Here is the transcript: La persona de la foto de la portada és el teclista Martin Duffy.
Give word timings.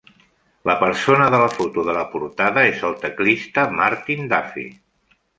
La 0.69 0.75
persona 0.83 1.25
de 1.33 1.41
la 1.41 1.49
foto 1.57 1.83
de 1.89 1.93
la 1.97 2.05
portada 2.13 2.63
és 2.69 2.81
el 2.89 2.95
teclista 3.03 3.67
Martin 3.83 4.25
Duffy. 4.33 4.65